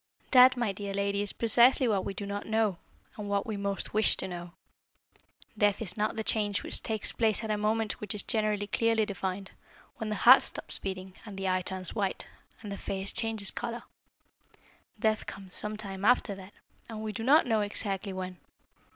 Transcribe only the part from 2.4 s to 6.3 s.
know, and what we most wish to know. Death is not the